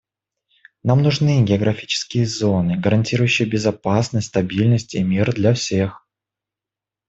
Нам 0.81 1.03
нужны 1.03 1.43
географические 1.45 2.25
зоны, 2.25 2.75
гарантирующие 2.77 3.47
безопасность, 3.47 4.29
стабильность 4.29 4.95
и 4.95 5.03
мир 5.03 5.31
для 5.31 5.53
всех. 5.53 6.07